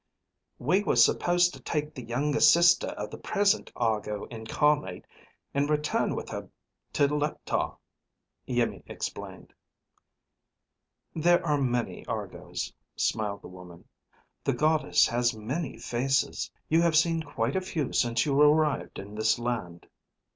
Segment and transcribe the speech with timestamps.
[0.57, 5.05] "We were supposed to take the younger sister of the present Argo Incarnate
[5.53, 6.49] and return with her
[6.93, 7.75] to Leptar,"
[8.47, 9.53] Iimmi explained.
[11.13, 13.85] "There are many Argos," smiled the woman.
[14.43, 16.49] "The Goddess has many faces.
[16.67, 19.85] You have seen quite a few since you arrived in this land."